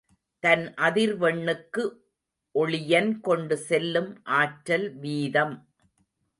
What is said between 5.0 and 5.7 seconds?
வீதம்.